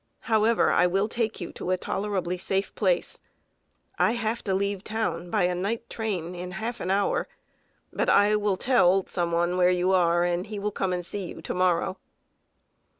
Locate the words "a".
1.69-1.77, 5.43-5.53